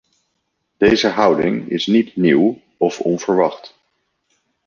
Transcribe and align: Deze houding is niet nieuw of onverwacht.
Deze 0.77 1.07
houding 1.07 1.69
is 1.69 1.85
niet 1.85 2.15
nieuw 2.15 2.61
of 2.77 2.99
onverwacht. 3.01 3.75